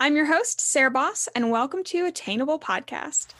[0.00, 3.34] I'm your host, Sarah Boss, and welcome to Attainable Podcast.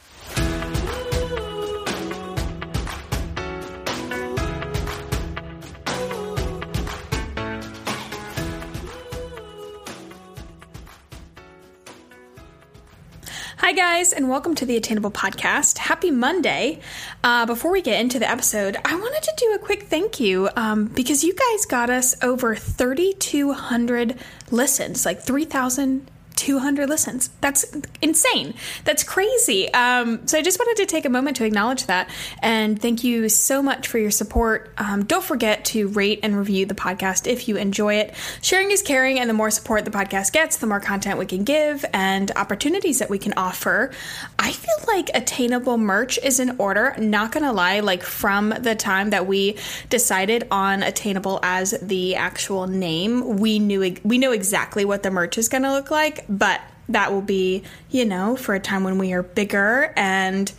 [13.59, 15.79] Hi, guys, and welcome to the Attainable Podcast.
[15.79, 16.81] Happy Monday.
[17.23, 20.49] Uh, before we get into the episode, I wanted to do a quick thank you
[20.57, 24.19] um, because you guys got us over 3,200
[24.51, 27.31] listens, like 3,000 200 listens.
[27.41, 27.65] That's
[28.01, 28.55] insane.
[28.85, 29.73] That's crazy.
[29.75, 32.09] Um, so I just wanted to take a moment to acknowledge that
[32.43, 34.73] and thank you so much for your support.
[34.79, 38.15] Um, don't forget to rate and review the podcast if you enjoy it.
[38.41, 41.43] Sharing is caring, and the more support the podcast gets, the more content we can
[41.43, 43.91] give and opportunities that we can offer.
[44.39, 46.95] I feel like attainable merch is in order.
[46.99, 49.57] Not gonna lie, like from the time that we
[49.91, 55.37] decided on attainable as the actual name, we knew we know exactly what the merch
[55.37, 59.13] is gonna look like but that will be, you know, for a time when we
[59.13, 60.51] are bigger and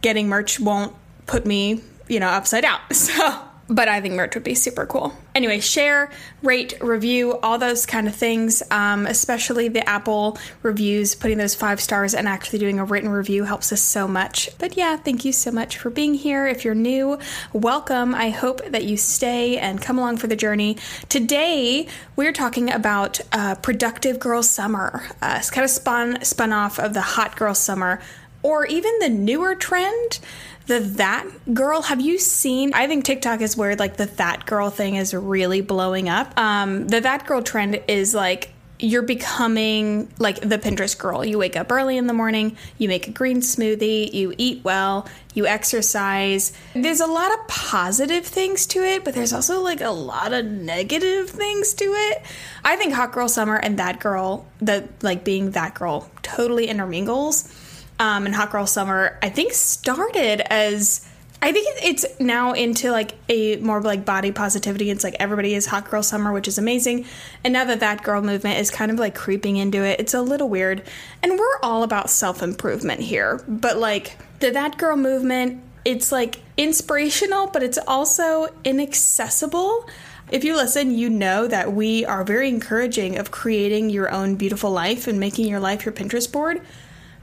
[0.00, 0.94] getting merch won't
[1.26, 2.80] put me, you know, upside down.
[2.92, 3.42] So
[3.72, 5.14] but I think merch would be super cool.
[5.34, 6.10] Anyway, share,
[6.42, 11.80] rate, review, all those kind of things, um, especially the Apple reviews, putting those five
[11.80, 14.50] stars and actually doing a written review helps us so much.
[14.58, 16.46] But yeah, thank you so much for being here.
[16.46, 17.18] If you're new,
[17.54, 18.14] welcome.
[18.14, 20.76] I hope that you stay and come along for the journey.
[21.08, 25.02] Today, we're talking about uh, Productive Girl Summer.
[25.22, 28.02] Uh, it's kind of spun, spun off of the Hot Girl Summer
[28.42, 30.18] or even the newer trend
[30.66, 34.70] the that girl have you seen i think tiktok is where like the that girl
[34.70, 40.40] thing is really blowing up um the that girl trend is like you're becoming like
[40.40, 41.24] the Pinterest girl.
[41.24, 45.08] You wake up early in the morning, you make a green smoothie, you eat well,
[45.34, 46.52] you exercise.
[46.74, 50.44] There's a lot of positive things to it, but there's also like a lot of
[50.44, 52.22] negative things to it.
[52.64, 57.54] I think Hot Girl Summer and That Girl, the like being that girl, totally intermingles
[58.02, 61.08] um, and Hot Girl Summer, I think started as
[61.40, 64.90] I think it's now into like a more like body positivity.
[64.90, 67.06] It's like everybody is hot girl summer, which is amazing.
[67.44, 70.20] And now that that girl movement is kind of like creeping into it, it's a
[70.20, 70.82] little weird.
[71.22, 76.40] And we're all about self improvement here, but like the that girl movement, it's like
[76.56, 79.88] inspirational, but it's also inaccessible.
[80.32, 84.72] If you listen, you know that we are very encouraging of creating your own beautiful
[84.72, 86.62] life and making your life your Pinterest board.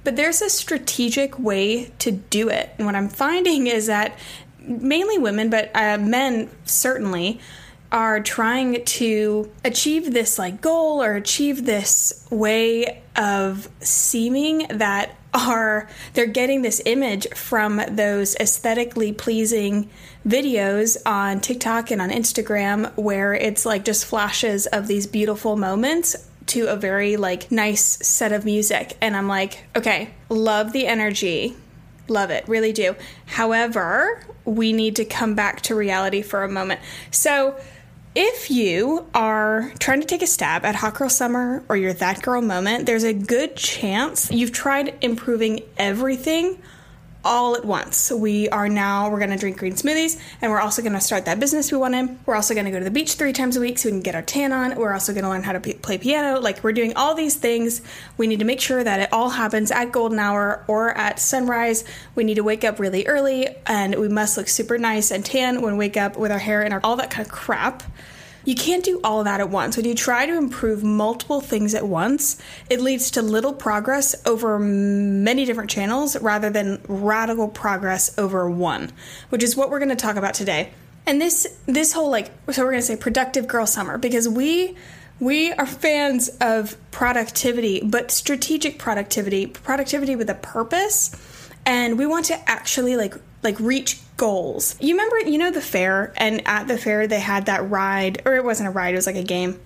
[0.03, 2.71] But there's a strategic way to do it.
[2.77, 4.17] And what I'm finding is that
[4.61, 7.39] mainly women, but uh, men certainly,
[7.91, 15.87] are trying to achieve this like goal or achieve this way of seeming that are
[16.13, 19.89] they're getting this image from those aesthetically pleasing
[20.27, 26.28] videos on TikTok and on Instagram where it's like just flashes of these beautiful moments
[26.49, 31.55] to a very like nice set of music and I'm like, okay, love the energy.
[32.07, 32.95] Love it, really do.
[33.25, 36.81] However, we need to come back to reality for a moment.
[37.11, 37.59] So,
[38.15, 42.23] if you are trying to take a stab at Hot Girl Summer or your That
[42.23, 46.57] Girl moment, there's a good chance you've tried improving everything
[47.23, 48.11] all at once.
[48.11, 51.25] We are now we're going to drink green smoothies and we're also going to start
[51.25, 52.19] that business we want in.
[52.25, 54.01] We're also going to go to the beach 3 times a week so we can
[54.01, 54.75] get our tan on.
[54.75, 56.39] We're also going to learn how to p- play piano.
[56.39, 57.81] Like we're doing all these things.
[58.17, 61.83] We need to make sure that it all happens at golden hour or at sunrise.
[62.15, 65.61] We need to wake up really early and we must look super nice and tan
[65.61, 67.83] when we wake up with our hair and our, all that kind of crap.
[68.49, 69.77] You can't do all that at once.
[69.77, 74.57] When you try to improve multiple things at once, it leads to little progress over
[74.57, 78.91] many different channels rather than radical progress over one,
[79.29, 80.71] which is what we're going to talk about today.
[81.05, 84.75] And this this whole like so we're going to say productive girl summer because we
[85.19, 91.15] we are fans of productivity, but strategic productivity, productivity with a purpose,
[91.67, 93.13] and we want to actually like
[93.43, 94.75] like reach goals.
[94.79, 98.35] You remember, you know, the fair, and at the fair they had that ride, or
[98.35, 99.59] it wasn't a ride, it was like a game.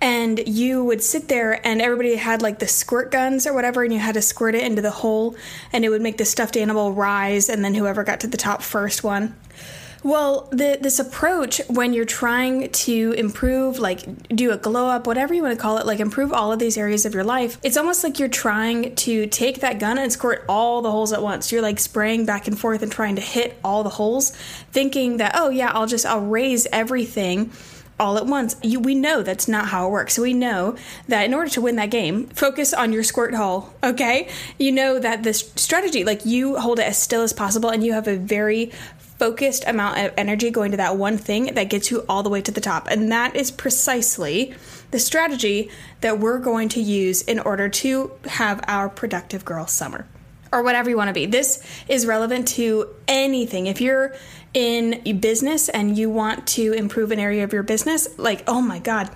[0.00, 3.92] And you would sit there, and everybody had like the squirt guns or whatever, and
[3.92, 5.34] you had to squirt it into the hole,
[5.72, 8.60] and it would make the stuffed animal rise, and then whoever got to the top
[8.62, 9.34] first one.
[10.02, 15.34] Well, the, this approach when you're trying to improve, like do a glow up, whatever
[15.34, 17.76] you want to call it, like improve all of these areas of your life, it's
[17.76, 21.50] almost like you're trying to take that gun and squirt all the holes at once.
[21.50, 24.30] You're like spraying back and forth and trying to hit all the holes,
[24.70, 27.50] thinking that, oh yeah, I'll just, I'll raise everything
[27.98, 28.56] all at once.
[28.62, 30.14] You, we know that's not how it works.
[30.14, 30.76] So we know
[31.08, 34.28] that in order to win that game, focus on your squirt hole, okay?
[34.58, 37.94] You know that this strategy, like you hold it as still as possible and you
[37.94, 38.70] have a very
[39.18, 42.42] focused amount of energy going to that one thing that gets you all the way
[42.42, 42.86] to the top.
[42.88, 44.54] And that is precisely
[44.90, 45.70] the strategy
[46.00, 50.06] that we're going to use in order to have our productive girl summer
[50.52, 51.26] or whatever you want to be.
[51.26, 53.66] This is relevant to anything.
[53.66, 54.14] If you're
[54.54, 58.78] in business and you want to improve an area of your business, like, oh my
[58.78, 59.10] God,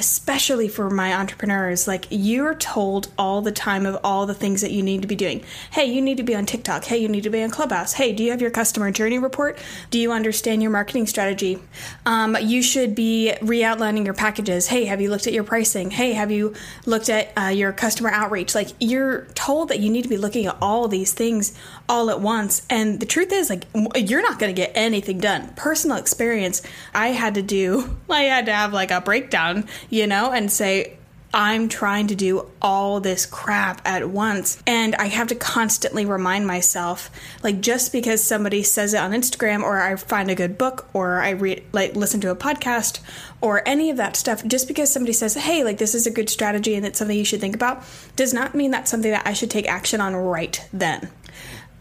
[0.00, 4.70] especially for my entrepreneurs, like you're told all the time of all the things that
[4.70, 5.44] you need to be doing.
[5.72, 6.84] Hey, you need to be on TikTok.
[6.84, 7.92] Hey, you need to be on Clubhouse.
[7.92, 9.58] Hey, do you have your customer journey report?
[9.90, 11.58] Do you understand your marketing strategy?
[12.06, 14.68] Um, you should be re outlining your packages.
[14.68, 15.90] Hey, have you looked at your pricing?
[15.90, 16.54] Hey, have you
[16.86, 18.54] looked at uh, your customer outreach?
[18.54, 21.54] Like you're told that you need to be looking at all these things
[21.90, 22.62] all at once.
[22.70, 25.52] And the truth is, like, you're not going to get anything done.
[25.56, 26.62] Personal experience,
[26.94, 30.96] I had to do, I had to have like a breakdown you know, and say,
[31.32, 34.60] I'm trying to do all this crap at once.
[34.66, 37.10] And I have to constantly remind myself,
[37.44, 41.20] like, just because somebody says it on Instagram or I find a good book or
[41.20, 43.00] I read, like, listen to a podcast
[43.40, 46.28] or any of that stuff, just because somebody says, hey, like, this is a good
[46.28, 47.84] strategy and it's something you should think about,
[48.16, 51.10] does not mean that's something that I should take action on right then.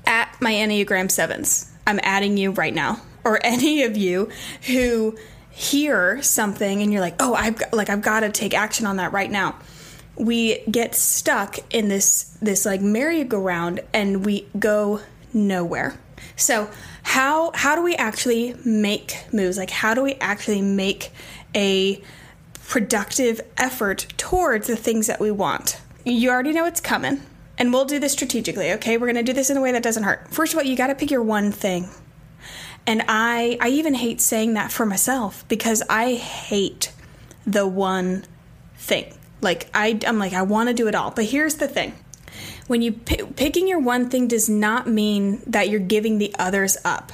[0.05, 4.29] At my Enneagram 7s, I'm adding you right now, or any of you
[4.67, 5.17] who
[5.59, 8.97] hear something and you're like, "Oh, I've got, like I've got to take action on
[8.97, 9.55] that right now."
[10.15, 15.01] We get stuck in this this like merry-go-round and we go
[15.33, 15.99] nowhere.
[16.35, 16.69] So,
[17.03, 19.57] how how do we actually make moves?
[19.57, 21.11] Like how do we actually make
[21.53, 22.01] a
[22.67, 25.81] productive effort towards the things that we want?
[26.05, 27.21] You already know it's coming.
[27.57, 28.97] And we'll do this strategically, okay?
[28.97, 30.29] We're to do this in a way that doesn't hurt.
[30.29, 31.89] First of all, you got to pick your one thing.
[32.85, 36.91] And I I even hate saying that for myself because I hate
[37.45, 38.25] the one
[38.75, 39.13] thing.
[39.41, 41.11] Like I I'm like I want to do it all.
[41.11, 41.93] But here's the thing.
[42.67, 46.77] When you p- picking your one thing does not mean that you're giving the others
[46.85, 47.11] up.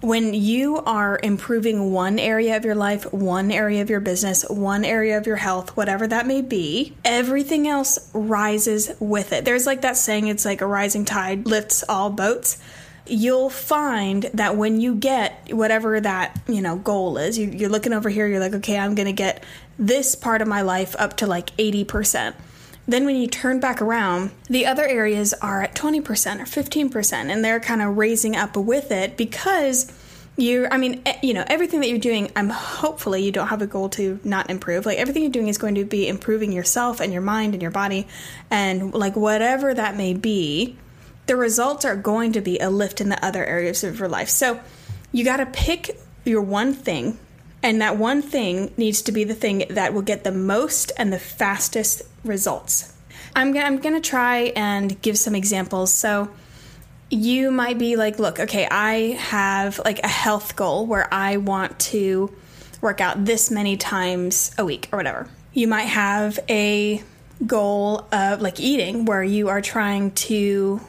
[0.00, 4.84] When you are improving one area of your life, one area of your business, one
[4.84, 9.44] area of your health, whatever that may be, everything else rises with it.
[9.44, 12.58] There's like that saying, it's like a rising tide lifts all boats
[13.10, 17.92] you'll find that when you get whatever that you know goal is you, are looking
[17.92, 19.42] over here you're like okay i'm gonna get
[19.78, 22.34] this part of my life up to like 80%
[22.86, 27.44] then when you turn back around the other areas are at 20% or 15% and
[27.44, 29.92] they're kind of raising up with it because
[30.36, 33.66] you i mean you know everything that you're doing i'm hopefully you don't have a
[33.66, 34.86] goal to not improve.
[34.86, 37.72] Like everything you're doing is going to be improving yourself and your mind and your
[37.72, 38.06] body
[38.50, 40.76] and like whatever that may be
[41.28, 44.28] the results are going to be a lift in the other areas of your life.
[44.28, 44.60] So
[45.12, 47.18] you got to pick your one thing,
[47.62, 51.12] and that one thing needs to be the thing that will get the most and
[51.12, 52.92] the fastest results.
[53.36, 55.92] I'm gonna, I'm gonna try and give some examples.
[55.92, 56.30] So
[57.10, 61.78] you might be like, look, okay, I have like a health goal where I want
[61.80, 62.34] to
[62.80, 65.28] work out this many times a week or whatever.
[65.52, 67.02] You might have a
[67.46, 70.80] goal of like eating where you are trying to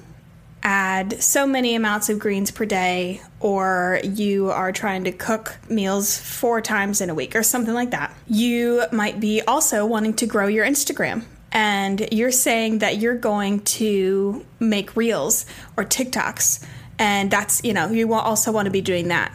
[0.69, 6.15] add so many amounts of greens per day, or you are trying to cook meals
[6.19, 8.15] four times in a week, or something like that.
[8.27, 11.23] You might be also wanting to grow your Instagram.
[11.51, 16.63] And you're saying that you're going to make reels or TikToks.
[16.99, 19.33] And that's, you know, you also want to be doing that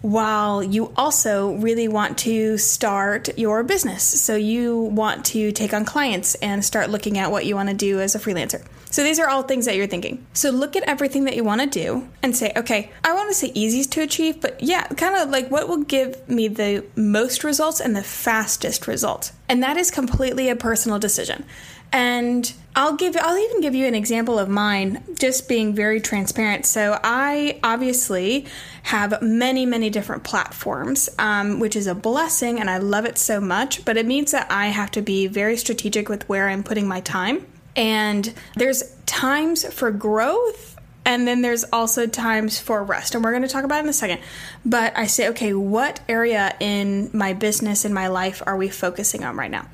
[0.00, 4.02] while you also really want to start your business.
[4.02, 7.74] So you want to take on clients and start looking at what you want to
[7.74, 8.64] do as a freelancer.
[8.90, 10.26] So these are all things that you're thinking.
[10.32, 13.34] So look at everything that you want to do and say, okay, I want to
[13.34, 17.44] say easiest to achieve, but yeah, kind of like what will give me the most
[17.44, 19.32] results and the fastest results.
[19.48, 21.44] And that is completely a personal decision.
[21.90, 26.66] And I'll give I'll even give you an example of mine just being very transparent.
[26.66, 28.46] So I obviously
[28.84, 33.40] have many many different platforms, um, which is a blessing, and I love it so
[33.40, 33.86] much.
[33.86, 37.00] But it means that I have to be very strategic with where I'm putting my
[37.00, 37.46] time.
[37.78, 43.42] And there's times for growth and then there's also times for rest and we're going
[43.42, 44.20] to talk about in a second
[44.66, 49.24] but i say okay what area in my business in my life are we focusing
[49.24, 49.66] on right now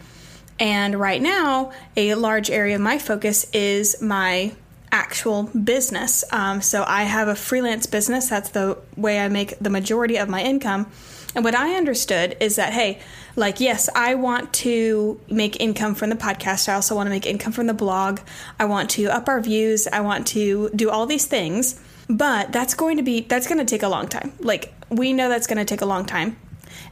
[0.59, 4.55] and right now, a large area of my focus is my
[4.93, 6.25] actual business.
[6.31, 8.29] Um, so I have a freelance business.
[8.29, 10.91] That's the way I make the majority of my income.
[11.35, 13.01] And what I understood is that, hey,
[13.37, 16.69] like, yes, I want to make income from the podcast.
[16.69, 18.21] I also want to make income from the blog.
[18.59, 19.87] I want to up our views.
[19.87, 21.81] I want to do all these things.
[22.09, 24.33] But that's going to be, that's going to take a long time.
[24.39, 26.37] Like, we know that's going to take a long time.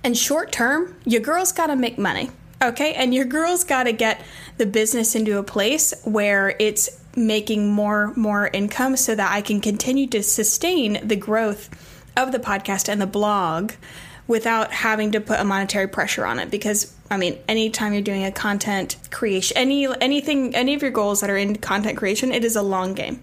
[0.03, 2.31] And short term, your girl's got to make money.
[2.63, 4.23] Okay, and your girl's got to get
[4.57, 9.61] the business into a place where it's making more more income so that I can
[9.61, 11.69] continue to sustain the growth
[12.17, 13.73] of the podcast and the blog
[14.27, 18.25] without having to put a monetary pressure on it because I mean anytime you're doing
[18.25, 22.45] a content creation any anything any of your goals that are in content creation it
[22.45, 23.23] is a long game.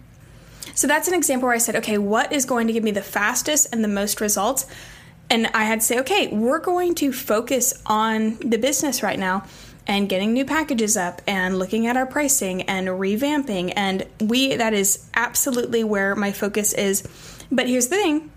[0.76, 3.02] So that's an example where I said okay what is going to give me the
[3.02, 4.66] fastest and the most results
[5.30, 9.46] and I had to say okay we're going to focus on the business right now
[9.88, 14.74] and getting new packages up and looking at our pricing and revamping and we that
[14.74, 17.08] is absolutely where my focus is.
[17.52, 18.32] But here's the thing,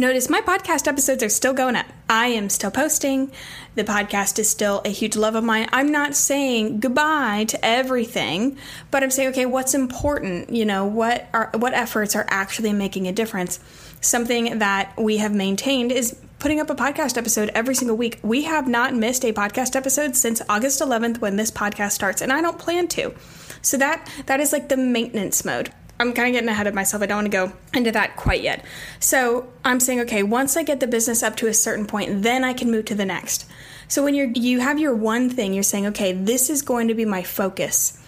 [0.00, 1.84] Notice my podcast episodes are still going up.
[2.08, 3.30] I am still posting.
[3.74, 5.68] The podcast is still a huge love of mine.
[5.74, 8.56] I'm not saying goodbye to everything,
[8.90, 10.48] but I'm saying okay, what's important?
[10.48, 13.60] You know, what are what efforts are actually making a difference?
[14.00, 18.20] Something that we have maintained is putting up a podcast episode every single week.
[18.22, 22.32] We have not missed a podcast episode since August 11th when this podcast starts, and
[22.32, 23.14] I don't plan to.
[23.60, 25.74] So that that is like the maintenance mode.
[26.00, 27.02] I'm kind of getting ahead of myself.
[27.02, 28.64] I don't want to go into that quite yet.
[29.00, 32.42] So I'm saying, okay, once I get the business up to a certain point, then
[32.42, 33.44] I can move to the next.
[33.86, 36.94] So when you're you have your one thing, you're saying, okay, this is going to
[36.94, 37.99] be my focus.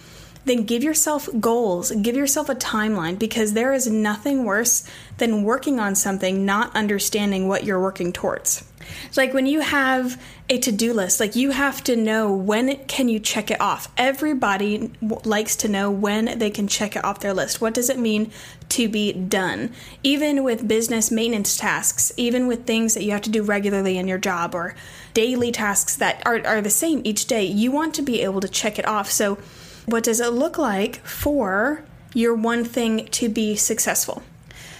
[0.45, 5.79] Then give yourself goals, give yourself a timeline because there is nothing worse than working
[5.79, 8.63] on something not understanding what you're working towards.
[9.05, 13.07] It's like when you have a to-do list, like you have to know when can
[13.07, 13.89] you check it off.
[13.97, 17.61] Everybody w- likes to know when they can check it off their list.
[17.61, 18.31] What does it mean
[18.69, 19.71] to be done?
[20.03, 24.07] Even with business maintenance tasks, even with things that you have to do regularly in
[24.07, 24.75] your job or
[25.13, 28.49] daily tasks that are, are the same each day, you want to be able to
[28.49, 29.09] check it off.
[29.09, 29.37] So
[29.85, 34.23] what does it look like for your one thing to be successful?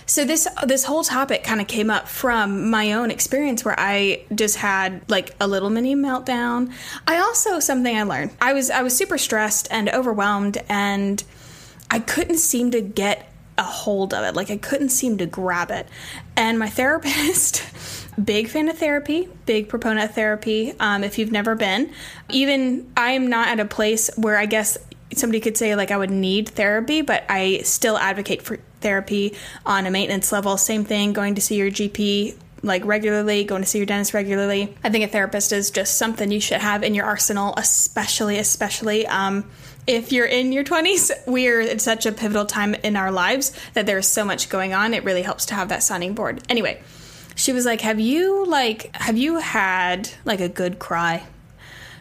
[0.05, 4.25] So this this whole topic kind of came up from my own experience where I
[4.35, 6.73] just had like a little mini meltdown.
[7.07, 8.31] I also something I learned.
[8.41, 11.23] I was I was super stressed and overwhelmed and
[11.89, 14.35] I couldn't seem to get a hold of it.
[14.35, 15.87] Like I couldn't seem to grab it.
[16.35, 17.63] And my therapist
[18.23, 20.73] big fan of therapy, big proponent of therapy.
[20.79, 21.91] Um, if you've never been,
[22.29, 24.77] even I am not at a place where I guess
[25.17, 29.85] somebody could say like I would need therapy, but I still advocate for therapy on
[29.85, 30.57] a maintenance level.
[30.57, 34.75] Same thing, going to see your GP like regularly, going to see your dentist regularly.
[34.83, 39.05] I think a therapist is just something you should have in your arsenal, especially, especially
[39.05, 39.49] um,
[39.85, 41.11] if you're in your 20s.
[41.27, 44.93] We're at such a pivotal time in our lives that there's so much going on.
[44.93, 46.41] It really helps to have that sounding board.
[46.47, 46.81] Anyway,
[47.35, 51.23] she was like, "Have you like have you had like a good cry?"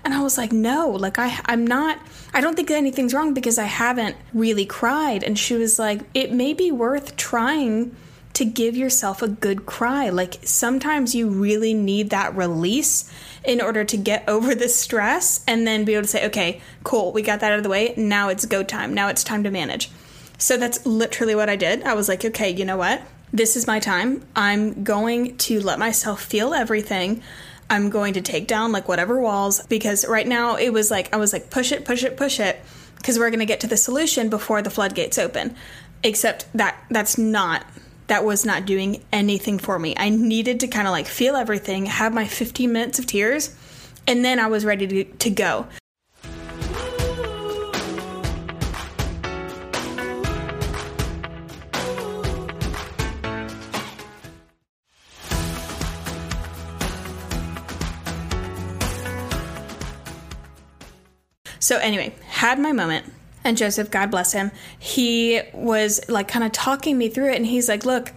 [0.04, 1.98] And I was like, "No, like I I'm not
[2.34, 5.22] I don't think anything's wrong because I haven't really cried.
[5.22, 7.94] And she was like, it may be worth trying
[8.32, 10.08] to give yourself a good cry.
[10.08, 13.12] Like sometimes you really need that release
[13.44, 17.12] in order to get over the stress and then be able to say, okay, cool,
[17.12, 17.92] we got that out of the way.
[17.98, 18.94] Now it's go time.
[18.94, 19.90] Now it's time to manage.
[20.38, 21.82] So that's literally what I did.
[21.82, 23.02] I was like, okay, you know what?
[23.30, 24.24] This is my time.
[24.34, 27.22] I'm going to let myself feel everything.
[27.72, 31.16] I'm going to take down like whatever walls because right now it was like I
[31.16, 32.60] was like push it, push it, push it
[32.98, 35.56] because we're going to get to the solution before the floodgates open.
[36.02, 37.64] Except that that's not
[38.08, 39.94] that was not doing anything for me.
[39.96, 43.56] I needed to kind of like feel everything, have my 15 minutes of tears,
[44.06, 45.66] and then I was ready to, to go.
[61.62, 63.06] So, anyway, had my moment.
[63.44, 64.50] And Joseph, God bless him,
[64.80, 67.36] he was like kind of talking me through it.
[67.36, 68.12] And he's like, look,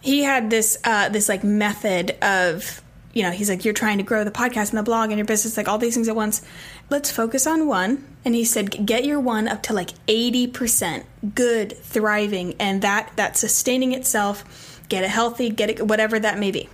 [0.00, 2.82] he had this, uh, this like method of,
[3.12, 5.26] you know, he's like, you're trying to grow the podcast and the blog and your
[5.26, 6.42] business, like all these things at once.
[6.88, 8.04] Let's focus on one.
[8.24, 13.36] And he said, get your one up to like 80% good, thriving, and that, that
[13.36, 16.68] sustaining itself, get it healthy, get it, whatever that may be.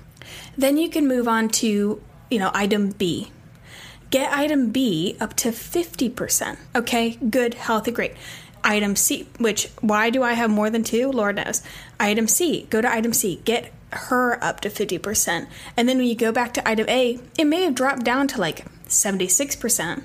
[0.59, 3.31] Then you can move on to, you know, item B,
[4.11, 6.59] Get item B up to 50%.
[6.75, 8.14] Okay, good, healthy, great.
[8.62, 11.11] Item C, which, why do I have more than two?
[11.11, 11.62] Lord knows.
[11.99, 13.40] Item C, go to item C.
[13.45, 15.47] Get her up to 50%.
[15.76, 18.40] And then when you go back to item A, it may have dropped down to
[18.40, 20.02] like 76%.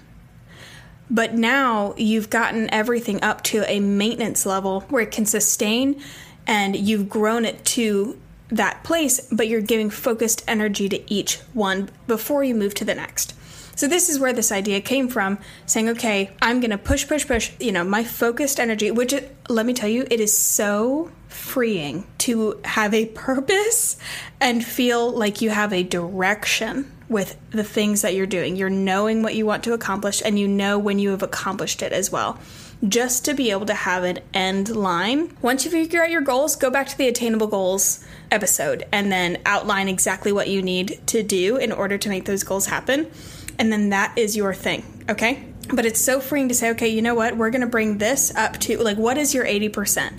[1.09, 6.01] But now you've gotten everything up to a maintenance level where it can sustain
[6.47, 8.19] and you've grown it to
[8.49, 12.95] that place, but you're giving focused energy to each one before you move to the
[12.95, 13.33] next.
[13.75, 17.27] So this is where this idea came from, saying, okay, I'm going to push, push,
[17.27, 21.11] push, you know, my focused energy, which it, let me tell you, it is so
[21.27, 23.97] freeing to have a purpose
[24.39, 28.55] and feel like you have a direction with the things that you're doing.
[28.55, 31.91] You're knowing what you want to accomplish and you know when you have accomplished it
[31.91, 32.39] as well.
[32.87, 35.35] just to be able to have an end line.
[35.41, 39.37] Once you figure out your goals, go back to the attainable goals episode and then
[39.45, 43.09] outline exactly what you need to do in order to make those goals happen.
[43.57, 45.43] And then that is your thing, okay?
[45.73, 47.37] But it's so freeing to say, okay, you know what?
[47.37, 50.13] We're going to bring this up to like, what is your 80%?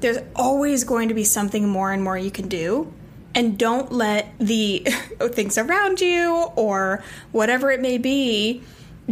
[0.00, 2.92] There's always going to be something more and more you can do.
[3.34, 4.86] And don't let the
[5.20, 7.02] oh, things around you or
[7.32, 8.62] whatever it may be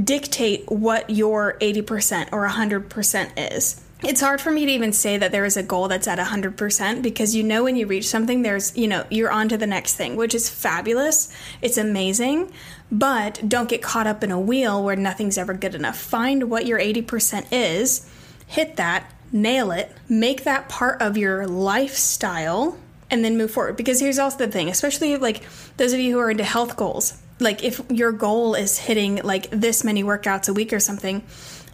[0.02, 3.82] dictate what your 80% or 100% is.
[4.04, 7.02] It's hard for me to even say that there is a goal that's at 100%
[7.02, 9.94] because you know when you reach something, there's, you know, you're on to the next
[9.94, 11.32] thing, which is fabulous.
[11.62, 12.52] It's amazing.
[12.92, 15.96] But don't get caught up in a wheel where nothing's ever good enough.
[15.96, 18.08] Find what your 80% is,
[18.46, 22.78] hit that, nail it, make that part of your lifestyle,
[23.10, 23.78] and then move forward.
[23.78, 25.42] Because here's also the thing, especially like
[25.78, 29.50] those of you who are into health goals like if your goal is hitting like
[29.50, 31.22] this many workouts a week or something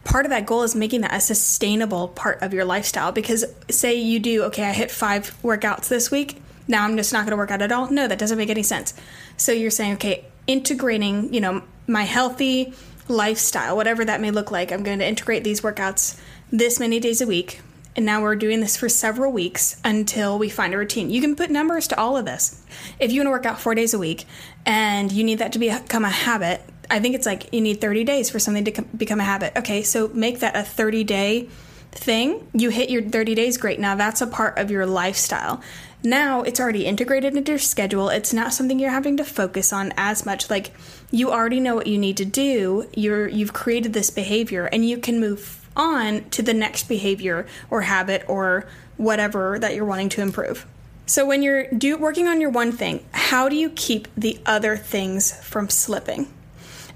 [0.05, 3.13] part of that goal is making that a sustainable part of your lifestyle.
[3.13, 6.43] Because say you do okay i hit five workouts this week.
[6.69, 7.91] Now i'm just not going to work out at all?
[7.91, 8.95] No that doesn't make any sense.
[9.37, 12.73] So you're saying okay integrating you know my healthy
[13.09, 14.73] lifestyle whatever that may look like.
[14.73, 17.61] I'm going to integrate these workouts this many days a week.
[17.95, 21.11] And now we're doing this for several weeks until we find a routine.
[21.11, 22.65] You can put numbers to all of this.
[22.99, 24.25] If you want to work out four days a week
[24.65, 28.05] and you need that to become a habit, I think it's like you need 30
[28.05, 29.55] days for something to become a habit.
[29.57, 31.49] Okay, so make that a 30 day
[31.91, 32.47] thing.
[32.53, 33.81] You hit your 30 days, great.
[33.81, 35.63] Now that's a part of your lifestyle.
[36.05, 38.11] Now it's already integrated into your schedule.
[38.11, 40.51] It's not something you're having to focus on as much.
[40.51, 40.73] Like
[41.11, 42.87] you already know what you need to do.
[42.95, 47.83] You're you've created this behavior and you can move on to the next behavior or
[47.83, 48.67] habit or
[48.99, 50.67] whatever that you're wanting to improve.
[51.07, 54.77] So when you're do, working on your one thing, how do you keep the other
[54.77, 56.29] things from slipping?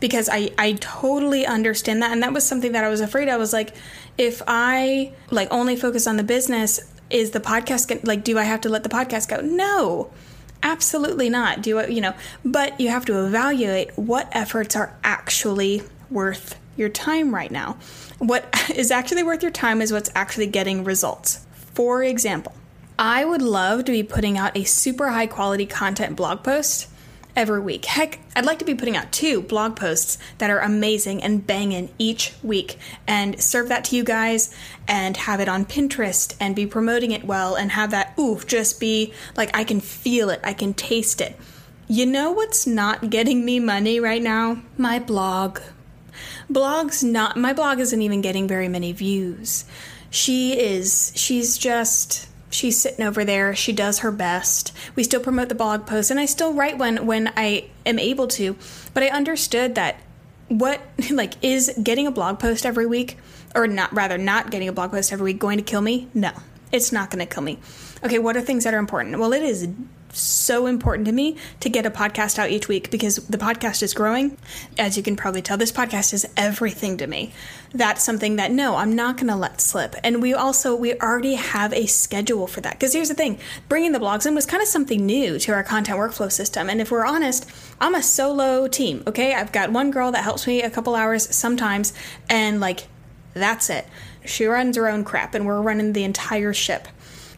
[0.01, 2.13] Because I, I totally understand that.
[2.13, 3.75] And that was something that I was afraid I was like,
[4.19, 8.61] if I like only focus on the business, is the podcast like do I have
[8.63, 9.41] to let the podcast go?
[9.41, 10.11] No.
[10.63, 11.63] Absolutely not.
[11.63, 16.89] Do it, you know, but you have to evaluate what efforts are actually worth your
[16.89, 17.79] time right now.
[18.19, 21.47] What is actually worth your time is what's actually getting results.
[21.75, 22.55] For example,
[22.99, 26.89] I would love to be putting out a super high quality content blog post
[27.37, 27.85] every week.
[27.85, 31.91] Heck, I'd like to be putting out two blog posts that are amazing and banging
[31.99, 34.53] each week and serve that to you guys
[34.89, 38.81] and have it on Pinterest and be promoting it well and have that, ooh, just
[38.81, 41.39] be like I can feel it, I can taste it.
[41.87, 44.63] You know what's not getting me money right now?
[44.77, 45.61] My blog
[46.51, 49.65] blogs not my blog isn't even getting very many views.
[50.11, 53.55] She is she's just she's sitting over there.
[53.55, 54.73] She does her best.
[54.95, 58.29] We still promote the blog post and I still write one when I am able
[58.29, 58.57] to,
[58.95, 59.97] but I understood that
[60.49, 60.81] what
[61.11, 63.19] like is getting a blog post every week
[63.55, 66.09] or not rather not getting a blog post every week going to kill me?
[66.15, 66.33] No.
[66.73, 67.59] It's not going to kill me.
[68.05, 69.19] Okay, what are things that are important?
[69.19, 69.69] Well, it is
[70.17, 73.95] so important to me to get a podcast out each week because the podcast is
[73.95, 74.37] growing.
[74.79, 77.33] As you can probably tell, this podcast is everything to me.
[77.73, 79.95] That's something that no, I'm not going to let slip.
[80.03, 82.75] And we also we already have a schedule for that.
[82.75, 85.63] Because here's the thing, bringing the blogs in was kind of something new to our
[85.63, 86.71] content workflow system.
[86.71, 87.51] And if we're honest,
[87.81, 89.35] I'm a solo team, okay?
[89.35, 91.93] I've got one girl that helps me a couple hours sometimes
[92.29, 92.87] and like
[93.35, 93.87] that's it.
[94.25, 96.89] She runs her own crap and we're running the entire ship.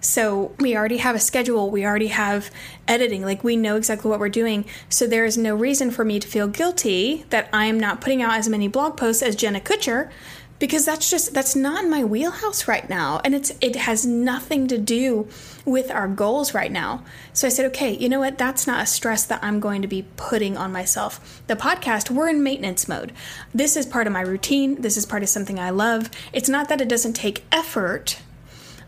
[0.01, 2.51] So we already have a schedule, we already have
[2.87, 4.65] editing, like we know exactly what we're doing.
[4.89, 8.35] So there is no reason for me to feel guilty that I'm not putting out
[8.35, 10.11] as many blog posts as Jenna Kutcher
[10.59, 13.21] because that's just that's not in my wheelhouse right now.
[13.25, 15.29] And it's it has nothing to do
[15.65, 17.05] with our goals right now.
[17.33, 18.39] So i said okay you know what?
[18.39, 21.43] That's not a stress that i'm going to be putting on myself.
[21.47, 23.13] The podcast we're in maintenance mode.
[23.55, 24.81] This is part of my routine.
[24.81, 26.11] This is part of something i love.
[26.33, 28.21] It's not that it doesn't take effort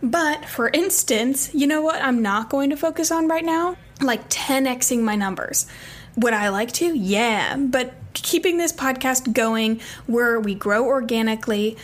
[0.03, 3.77] but for instance, you know what I'm not going to focus on right now?
[4.01, 5.67] Like 10xing my numbers.
[6.17, 6.87] Would I like to?
[6.97, 7.57] Yeah.
[7.57, 11.77] But keeping this podcast going where we grow organically,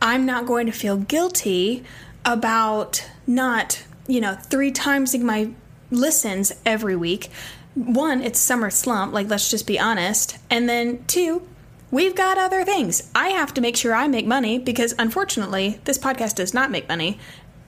[0.00, 1.84] I'm not going to feel guilty
[2.24, 5.50] about not, you know, three timesing my
[5.90, 7.30] listens every week.
[7.74, 10.38] One, it's summer slump, like let's just be honest.
[10.48, 11.46] And then two,
[11.90, 13.10] we've got other things.
[13.14, 16.88] I have to make sure I make money because unfortunately, this podcast does not make
[16.88, 17.18] money.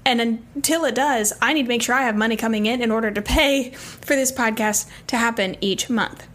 [0.07, 2.93] And until it does, I need to make sure I have money coming in in
[2.93, 6.29] order to pay for this podcast to happen each month.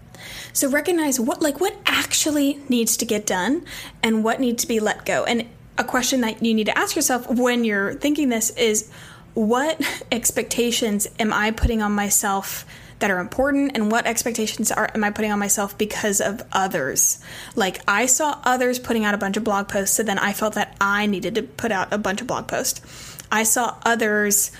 [0.52, 3.66] So recognize what like what actually needs to get done
[4.04, 5.24] and what needs to be let go.
[5.24, 8.92] And a question that you need to ask yourself when you're thinking this is
[9.36, 9.82] what
[10.12, 12.66] expectations am I putting on myself
[13.02, 17.20] that are important and what expectations are am I putting on myself because of others.
[17.56, 20.54] Like I saw others putting out a bunch of blog posts, so then I felt
[20.54, 23.11] that I needed to put out a bunch of blog posts.
[23.32, 24.52] I saw others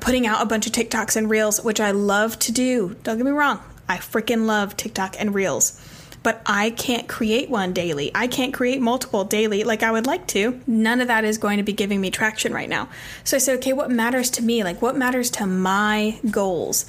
[0.00, 2.96] putting out a bunch of TikToks and Reels, which I love to do.
[3.02, 3.60] Don't get me wrong.
[3.88, 5.80] I freaking love TikTok and Reels
[6.22, 8.10] but I can't create one daily.
[8.14, 10.60] I can't create multiple daily like I would like to.
[10.66, 12.88] None of that is going to be giving me traction right now.
[13.24, 14.64] So I said, okay, what matters to me?
[14.64, 16.86] Like, what matters to my goals?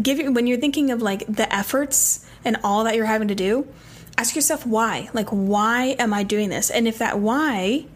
[0.00, 3.34] Give you, when you're thinking of like the efforts and all that you're having to
[3.34, 3.66] do,
[4.18, 5.08] ask yourself why.
[5.12, 6.70] Like, why am I doing this?
[6.70, 7.86] And if that why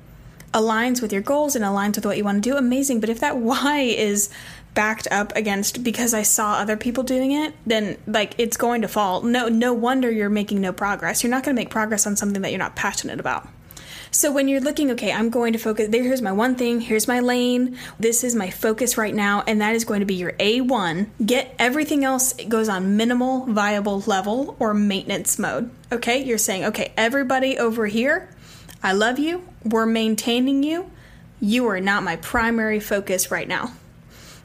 [0.52, 3.00] aligns with your goals and aligns with what you want to do, amazing.
[3.00, 4.30] But if that why is
[4.76, 8.88] backed up against because I saw other people doing it, then like it's going to
[8.88, 9.22] fall.
[9.22, 11.24] No no wonder you're making no progress.
[11.24, 13.48] You're not going to make progress on something that you're not passionate about.
[14.12, 17.08] So when you're looking, okay, I'm going to focus there here's my one thing, here's
[17.08, 17.76] my lane.
[17.98, 21.08] This is my focus right now and that is going to be your A1.
[21.24, 25.70] Get everything else it goes on minimal viable level or maintenance mode.
[25.90, 26.22] Okay?
[26.22, 28.28] You're saying, "Okay, everybody over here,
[28.86, 29.42] I love you.
[29.64, 30.90] We're maintaining you.
[31.40, 33.72] You are not my primary focus right now."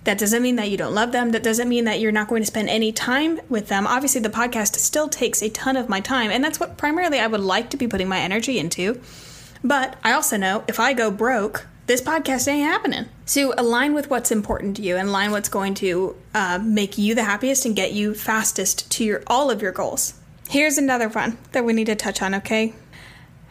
[0.03, 1.31] That doesn't mean that you don't love them.
[1.31, 3.85] That doesn't mean that you're not going to spend any time with them.
[3.85, 7.27] Obviously, the podcast still takes a ton of my time, and that's what primarily I
[7.27, 8.99] would like to be putting my energy into.
[9.63, 13.05] But I also know if I go broke, this podcast ain't happening.
[13.25, 17.13] So align with what's important to you and align what's going to uh, make you
[17.13, 20.15] the happiest and get you fastest to your all of your goals.
[20.49, 22.73] Here's another one that we need to touch on, okay?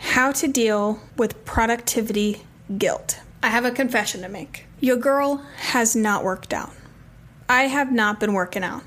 [0.00, 2.42] How to deal with productivity
[2.76, 3.20] guilt.
[3.42, 4.66] I have a confession to make.
[4.80, 6.72] Your girl has not worked out.
[7.48, 8.82] I have not been working out.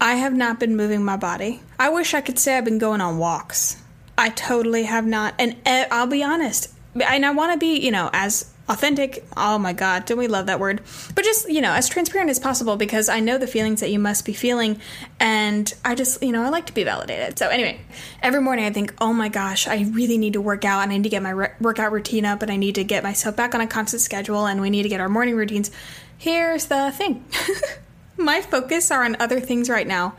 [0.00, 1.62] I have not been moving my body.
[1.78, 3.82] I wish I could say I've been going on walks.
[4.16, 5.34] I totally have not.
[5.38, 9.24] And uh, I'll be honest, and I want to be, you know, as authentic.
[9.36, 10.82] Oh my God, don't we love that word?
[11.14, 13.98] But just, you know, as transparent as possible because I know the feelings that you
[13.98, 14.80] must be feeling.
[15.18, 17.38] And I just, you know, I like to be validated.
[17.38, 17.80] So, anyway,
[18.22, 20.96] every morning I think, oh my gosh, I really need to work out and I
[20.96, 23.54] need to get my re- workout routine up and I need to get myself back
[23.54, 25.70] on a constant schedule and we need to get our morning routines.
[26.18, 27.24] Here's the thing
[28.16, 30.14] my focus are on other things right now.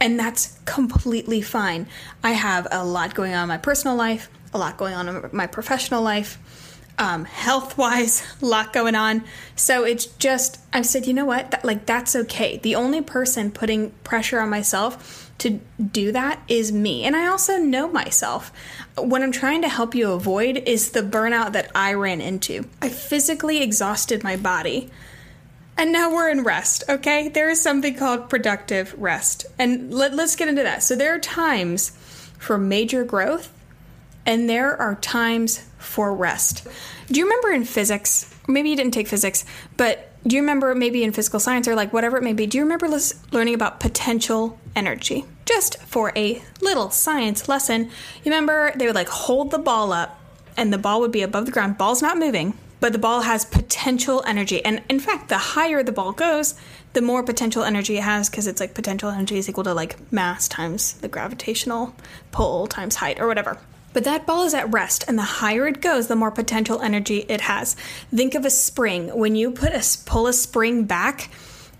[0.00, 1.86] And that's completely fine.
[2.24, 5.30] I have a lot going on in my personal life, a lot going on in
[5.32, 6.40] my professional life
[6.98, 9.24] um, health wise, a lot going on.
[9.56, 11.50] So it's just, I've said, you know what?
[11.50, 12.58] That, like, that's okay.
[12.58, 17.04] The only person putting pressure on myself to do that is me.
[17.04, 18.52] And I also know myself.
[18.96, 22.68] What I'm trying to help you avoid is the burnout that I ran into.
[22.80, 24.90] I physically exhausted my body.
[25.76, 27.28] And now we're in rest, okay?
[27.28, 29.46] There is something called productive rest.
[29.58, 30.82] And let, let's get into that.
[30.82, 31.90] So there are times
[32.38, 33.52] for major growth
[34.26, 36.66] and there are times for rest.
[37.08, 38.32] Do you remember in physics?
[38.48, 39.44] Maybe you didn't take physics,
[39.76, 42.46] but do you remember maybe in physical science or like whatever it may be?
[42.46, 42.88] Do you remember
[43.32, 45.24] learning about potential energy?
[45.44, 47.84] Just for a little science lesson.
[48.22, 50.20] You remember they would like hold the ball up
[50.56, 51.76] and the ball would be above the ground.
[51.76, 54.64] Ball's not moving, but the ball has potential energy.
[54.64, 56.54] And in fact, the higher the ball goes,
[56.92, 60.12] the more potential energy it has because it's like potential energy is equal to like
[60.12, 61.94] mass times the gravitational
[62.30, 63.58] pull times height or whatever.
[63.92, 67.26] But that ball is at rest, and the higher it goes, the more potential energy
[67.28, 67.74] it has.
[68.14, 69.08] Think of a spring.
[69.08, 71.30] When you put a pull a spring back,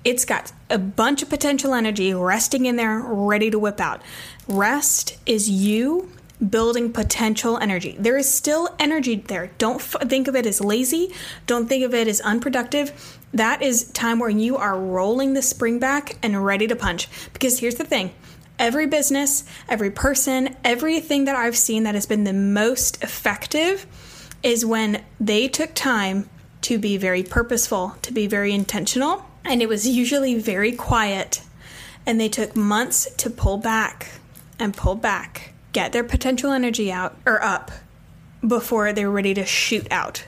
[0.05, 4.03] it's got a bunch of potential energy resting in there, ready to whip out.
[4.49, 6.11] Rest is you
[6.51, 7.97] building potential energy.
[7.99, 9.53] There is still energy there.
[9.59, 11.13] Don't f- think of it as lazy.
[11.47, 13.21] Don't think of it as unproductive.
[13.33, 17.09] That is time where you are rolling the spring back and ready to punch.
[17.33, 18.13] Because here's the thing
[18.63, 23.85] every business, every person, everything that I've seen that has been the most effective
[24.45, 26.31] is when they took time
[26.63, 31.43] to be very purposeful, to be very intentional, and it was usually very quiet.
[32.07, 34.13] And they took months to pull back
[34.61, 37.73] and pull back, get their potential energy out or up
[38.47, 40.25] before they're ready to shoot out.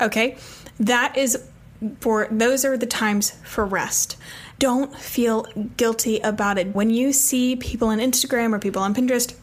[0.00, 0.36] Okay?
[0.80, 1.48] That is
[2.00, 4.16] for those are the times for rest
[4.58, 6.74] don't feel guilty about it.
[6.74, 9.34] When you see people on Instagram or people on Pinterest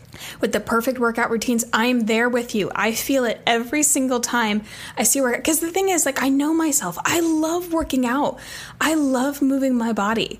[0.41, 2.71] with the perfect workout routines, I'm there with you.
[2.75, 4.63] I feel it every single time
[4.97, 5.37] I see work.
[5.37, 6.97] Because the thing is, like, I know myself.
[7.03, 8.39] I love working out,
[8.79, 10.39] I love moving my body.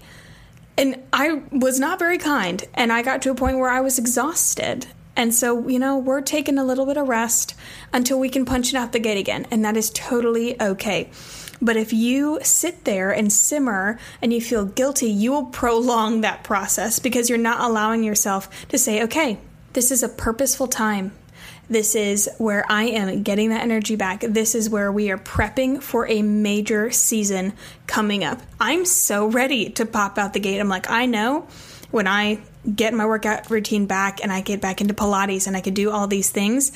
[0.76, 4.00] And I was not very kind, and I got to a point where I was
[4.00, 4.88] exhausted.
[5.16, 7.54] And so, you know, we're taking a little bit of rest
[7.94, 9.46] until we can punch it out the gate again.
[9.52, 11.12] And that is totally okay.
[11.64, 16.44] But if you sit there and simmer and you feel guilty, you will prolong that
[16.44, 19.38] process because you're not allowing yourself to say, okay,
[19.72, 21.14] this is a purposeful time.
[21.70, 24.20] This is where I am getting that energy back.
[24.20, 27.54] This is where we are prepping for a major season
[27.88, 28.42] coming up.
[28.60, 30.60] I'm so ready to pop out the gate.
[30.60, 31.48] I'm like, I know
[31.92, 32.40] when I
[32.76, 35.92] get my workout routine back and I get back into Pilates and I can do
[35.92, 36.74] all these things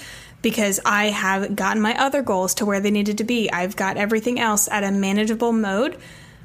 [0.48, 3.52] because I have gotten my other goals to where they needed to be.
[3.52, 5.98] I've got everything else at a manageable mode.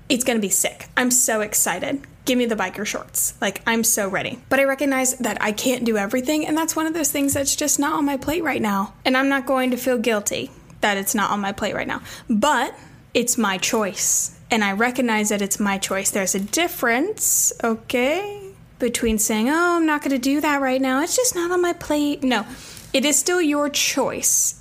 [0.09, 0.89] It's going to be sick.
[0.97, 2.05] I'm so excited.
[2.25, 3.35] Give me the biker shorts.
[3.41, 4.41] Like, I'm so ready.
[4.49, 7.55] But I recognize that I can't do everything, and that's one of those things that's
[7.55, 8.93] just not on my plate right now.
[9.05, 12.03] And I'm not going to feel guilty that it's not on my plate right now.
[12.29, 12.75] But
[13.15, 14.37] it's my choice.
[14.51, 16.11] And I recognize that it's my choice.
[16.11, 21.05] There's a difference, okay, between saying, oh, I'm not going to do that right now.
[21.05, 22.25] It's just not on my plate.
[22.25, 22.45] No,
[22.93, 24.61] it is still your choice.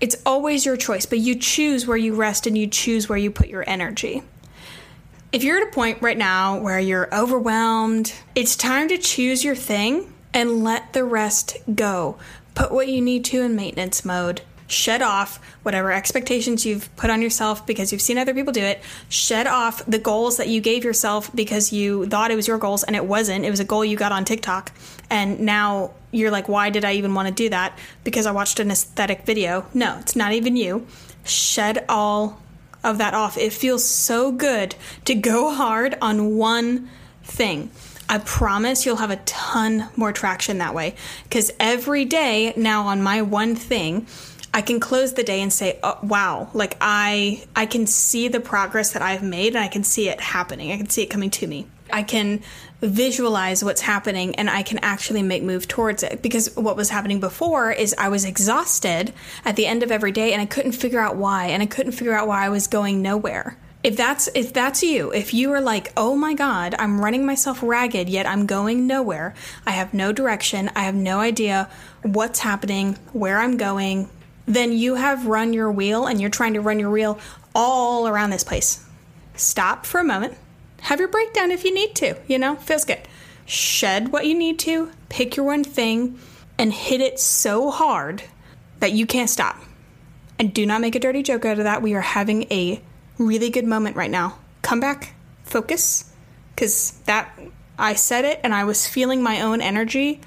[0.00, 3.30] It's always your choice, but you choose where you rest and you choose where you
[3.30, 4.22] put your energy.
[5.32, 9.56] If you're at a point right now where you're overwhelmed, it's time to choose your
[9.56, 12.16] thing and let the rest go.
[12.54, 14.40] Put what you need to in maintenance mode.
[14.68, 18.82] Shed off whatever expectations you've put on yourself because you've seen other people do it.
[19.08, 22.84] Shed off the goals that you gave yourself because you thought it was your goals
[22.84, 23.44] and it wasn't.
[23.44, 24.72] It was a goal you got on TikTok.
[25.10, 27.78] And now you're like, why did I even want to do that?
[28.04, 29.66] Because I watched an aesthetic video.
[29.74, 30.86] No, it's not even you.
[31.24, 32.40] Shed all
[32.84, 33.36] of that off.
[33.36, 36.88] It feels so good to go hard on one
[37.22, 37.70] thing.
[38.08, 40.94] I promise you'll have a ton more traction that way
[41.24, 44.06] because every day now on my one thing,
[44.54, 48.40] I can close the day and say, oh, "Wow, like I I can see the
[48.40, 50.72] progress that I've made and I can see it happening.
[50.72, 52.42] I can see it coming to me." I can
[52.80, 56.22] visualize what's happening and I can actually make move towards it.
[56.22, 59.12] Because what was happening before is I was exhausted
[59.44, 61.92] at the end of every day and I couldn't figure out why and I couldn't
[61.92, 63.56] figure out why I was going nowhere.
[63.84, 67.62] If that's if that's you, if you are like, "Oh my god, I'm running myself
[67.62, 69.34] ragged yet I'm going nowhere.
[69.66, 70.68] I have no direction.
[70.74, 71.70] I have no idea
[72.02, 74.10] what's happening, where I'm going."
[74.46, 77.20] Then you have run your wheel and you're trying to run your wheel
[77.54, 78.84] all around this place.
[79.36, 80.36] Stop for a moment
[80.88, 83.00] have your breakdown if you need to, you know, feels good.
[83.44, 86.18] Shed what you need to, pick your one thing,
[86.56, 88.22] and hit it so hard
[88.80, 89.58] that you can't stop.
[90.38, 91.82] And do not make a dirty joke out of that.
[91.82, 92.80] We are having a
[93.18, 94.38] really good moment right now.
[94.62, 95.12] Come back,
[95.44, 96.10] focus,
[96.54, 97.38] because that,
[97.78, 100.22] I said it and I was feeling my own energy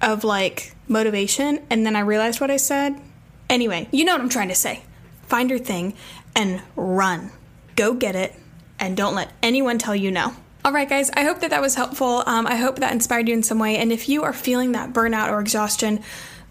[0.00, 3.00] of like motivation, and then I realized what I said.
[3.50, 4.84] Anyway, you know what I'm trying to say.
[5.22, 5.94] Find your thing
[6.36, 7.32] and run.
[7.74, 8.32] Go get it
[8.84, 10.34] and don't let anyone tell you no.
[10.64, 12.22] All right, guys, I hope that that was helpful.
[12.26, 13.76] Um, I hope that inspired you in some way.
[13.76, 16.02] And if you are feeling that burnout or exhaustion,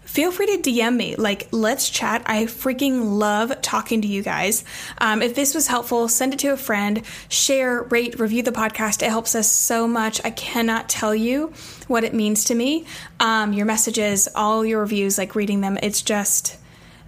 [0.02, 1.16] feel free to DM me.
[1.16, 2.22] Like, let's chat.
[2.26, 4.64] I freaking love talking to you guys.
[4.98, 9.02] Um, if this was helpful, send it to a friend, share, rate, review the podcast.
[9.02, 10.20] It helps us so much.
[10.24, 11.52] I cannot tell you
[11.88, 12.86] what it means to me.
[13.18, 16.56] Um, your messages, all your reviews, like reading them, it's just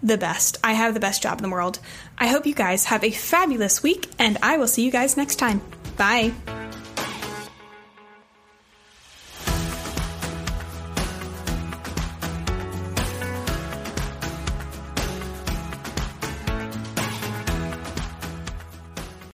[0.02, 0.58] the best.
[0.62, 1.78] I have the best job in the world.
[2.18, 5.36] I hope you guys have a fabulous week, and I will see you guys next
[5.36, 5.60] time.
[5.96, 6.32] Bye.